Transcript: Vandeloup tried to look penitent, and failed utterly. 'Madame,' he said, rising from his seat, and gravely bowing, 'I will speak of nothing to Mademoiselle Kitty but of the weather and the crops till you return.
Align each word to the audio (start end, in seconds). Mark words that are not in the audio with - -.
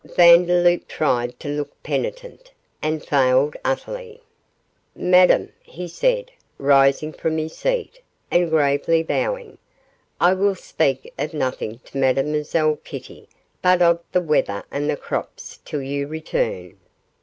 Vandeloup 0.03 0.87
tried 0.87 1.39
to 1.39 1.47
look 1.47 1.69
penitent, 1.83 2.49
and 2.81 3.05
failed 3.05 3.55
utterly. 3.63 4.19
'Madame,' 4.95 5.53
he 5.61 5.87
said, 5.87 6.31
rising 6.57 7.13
from 7.13 7.37
his 7.37 7.55
seat, 7.55 8.01
and 8.31 8.49
gravely 8.49 9.03
bowing, 9.03 9.59
'I 10.19 10.33
will 10.33 10.55
speak 10.55 11.13
of 11.19 11.35
nothing 11.35 11.77
to 11.85 11.99
Mademoiselle 11.99 12.77
Kitty 12.77 13.29
but 13.61 13.79
of 13.83 13.99
the 14.11 14.21
weather 14.21 14.63
and 14.71 14.89
the 14.89 14.97
crops 14.97 15.59
till 15.65 15.83
you 15.83 16.07
return. 16.07 16.77